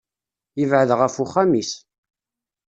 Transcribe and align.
Yebεed 0.59 0.89
ɣef 0.99 1.15
uxxam-is. 1.23 1.71